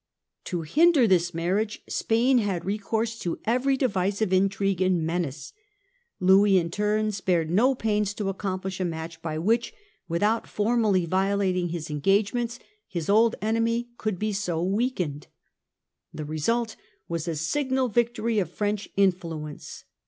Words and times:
To 0.45 0.63
hinder 0.63 1.05
this 1.07 1.31
marriage 1.31 1.83
Spain 1.87 2.39
had 2.39 2.65
recourse 2.65 3.19
to 3.19 3.39
every 3.45 3.77
device 3.77 4.19
of 4.19 4.33
intrigue 4.33 4.81
and 4.81 5.05
menace. 5.05 5.53
Louis 6.19 6.57
in 6.57 6.71
turn 6.71 7.11
spared 7.11 7.51
no 7.51 7.75
pains 7.75 8.15
to 8.15 8.27
accomplish 8.27 8.79
a 8.79 8.83
match 8.83 9.21
by 9.21 9.37
which, 9.37 9.75
without 10.07 10.47
formally 10.47 11.05
violating 11.05 11.69
his 11.69 11.91
engagements, 11.91 12.57
his 12.87 13.05
bid 13.05 13.35
enemy 13.43 13.89
could 13.99 14.17
be 14.17 14.33
so 14.33 14.63
weakened. 14.63 15.27
The 16.11 16.25
result 16.25 16.75
was 17.07 17.27
a 17.27 17.35
signal 17.35 17.87
victory 17.87 18.39
of 18.39 18.49
French 18.51 18.89
influence. 18.97 19.83